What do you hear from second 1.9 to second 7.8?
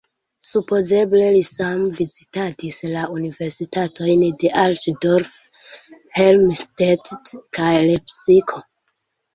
vizitadis la Universitatojn de Altdorf, Helmstedt kaj